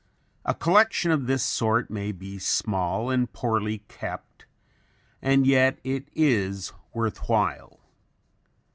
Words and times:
A 0.45 0.55
collection 0.55 1.11
of 1.11 1.27
this 1.27 1.43
sort 1.43 1.91
may 1.91 2.11
be 2.11 2.39
small 2.39 3.11
and 3.11 3.31
poorly 3.31 3.83
kept 3.87 4.47
and 5.21 5.45
yet 5.45 5.77
it 5.83 6.07
is 6.15 6.73
worth 6.95 7.29
while. 7.29 7.79